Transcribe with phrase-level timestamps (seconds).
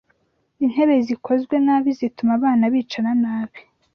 [0.63, 3.59] Intebe zikozwe nabi zituma abana bicara nabi